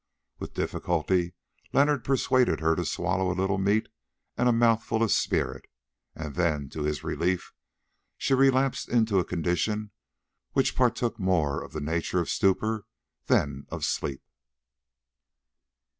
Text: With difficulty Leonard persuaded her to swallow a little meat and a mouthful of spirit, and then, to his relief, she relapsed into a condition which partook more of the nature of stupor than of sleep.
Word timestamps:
With 0.39 0.55
difficulty 0.55 1.35
Leonard 1.73 2.03
persuaded 2.03 2.59
her 2.59 2.75
to 2.75 2.85
swallow 2.85 3.31
a 3.31 3.37
little 3.37 3.59
meat 3.59 3.87
and 4.35 4.49
a 4.49 4.51
mouthful 4.51 5.03
of 5.03 5.11
spirit, 5.11 5.67
and 6.15 6.33
then, 6.33 6.69
to 6.69 6.81
his 6.81 7.03
relief, 7.03 7.53
she 8.17 8.33
relapsed 8.33 8.89
into 8.89 9.19
a 9.19 9.23
condition 9.23 9.91
which 10.53 10.75
partook 10.75 11.19
more 11.19 11.61
of 11.63 11.71
the 11.73 11.81
nature 11.81 12.19
of 12.19 12.31
stupor 12.31 12.87
than 13.27 13.67
of 13.69 13.85
sleep. 13.85 14.23